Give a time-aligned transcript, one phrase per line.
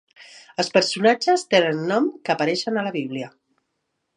[0.61, 3.29] Els personatges tenen noms que apareixen a la Bíblia.